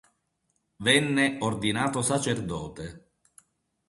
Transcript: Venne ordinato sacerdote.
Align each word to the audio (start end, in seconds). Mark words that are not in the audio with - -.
Venne 0.77 1.37
ordinato 1.41 2.01
sacerdote. 2.01 3.09